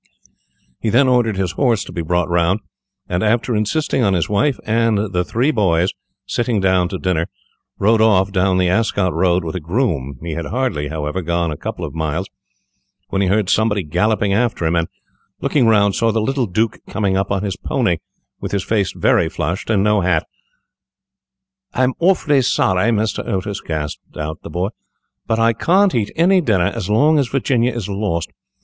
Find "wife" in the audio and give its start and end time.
4.27-4.57